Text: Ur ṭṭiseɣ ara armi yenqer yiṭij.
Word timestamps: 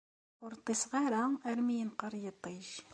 Ur 0.43 0.51
ṭṭiseɣ 0.59 0.91
ara 1.05 1.23
armi 1.49 1.75
yenqer 1.79 2.13
yiṭij. 2.21 2.69